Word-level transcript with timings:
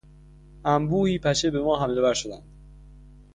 انبوهی 0.65 1.19
پشه 1.19 1.51
به 1.51 1.61
ما 1.61 1.79
حملهور 1.79 2.13
شدند. 2.13 2.43